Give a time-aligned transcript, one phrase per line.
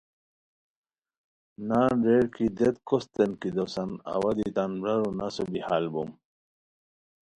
[1.67, 6.09] نان ریر کی، دیت کوستین کی دوسان، اوا دی تان برارو نسو بی حال بوم